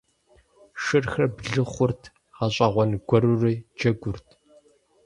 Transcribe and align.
Шырхэр 0.83 1.25
блы 1.35 1.63
хъурт, 1.71 2.01
гъэщӀэгъуэн 2.35 2.91
гуэрури 3.07 3.55
джэгурт. 3.77 4.27